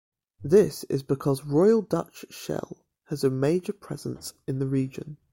[0.41, 5.17] This is because Royal Dutch Shell has a major presence in the region.